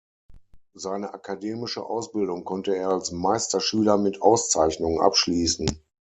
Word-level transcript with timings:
Seine 0.73 1.13
akademische 1.13 1.85
Ausbildung 1.85 2.43
konnte 2.43 2.75
er 2.75 2.89
als 2.89 3.11
Meisterschüler 3.11 3.99
mit 3.99 4.19
Auszeichnung 4.19 4.99
abschließen. 4.99 5.67